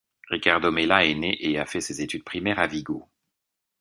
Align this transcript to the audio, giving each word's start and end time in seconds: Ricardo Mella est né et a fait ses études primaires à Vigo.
Ricardo 0.31 0.71
Mella 0.71 1.05
est 1.05 1.13
né 1.13 1.37
et 1.47 1.59
a 1.59 1.65
fait 1.67 1.79
ses 1.79 2.01
études 2.01 2.23
primaires 2.23 2.57
à 2.57 2.65
Vigo. 2.65 3.07